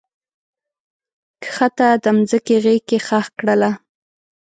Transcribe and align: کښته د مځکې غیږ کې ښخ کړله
کښته 1.43 1.87
د 2.03 2.05
مځکې 2.17 2.55
غیږ 2.63 2.81
کې 2.89 2.97
ښخ 3.07 3.25
کړله 3.39 3.71